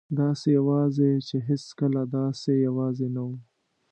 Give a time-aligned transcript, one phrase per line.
[0.19, 3.37] داسې یوازې چې هېڅکله داسې یوازې نه وم.